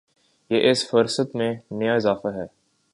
[0.49, 2.45] یہ اس فہرست میں نیا اضافہ ہے۔